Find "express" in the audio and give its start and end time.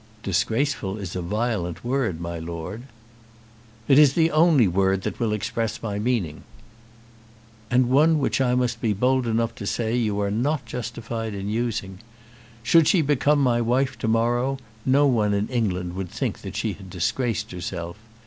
5.31-5.83